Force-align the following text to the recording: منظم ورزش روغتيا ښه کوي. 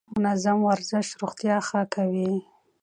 منظم 0.21 0.59
ورزش 0.69 1.07
روغتيا 1.21 1.57
ښه 1.67 1.81
کوي. 1.93 2.31